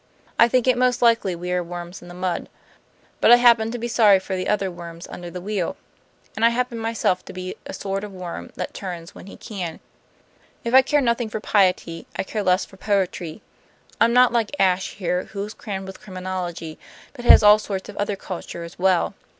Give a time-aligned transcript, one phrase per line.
[0.39, 2.49] I think it most likely we are worms in the mud;
[3.19, 5.77] but I happen to be sorry for the other worms under the wheel.
[6.35, 9.79] And I happen myself to be a sort of worm that turns when he can.
[10.63, 13.43] If I care nothing for piety, I care less for poetry.
[13.99, 16.79] I'm not like Ashe here, who is crammed with criminology,
[17.13, 19.13] but has all sorts of other culture as well.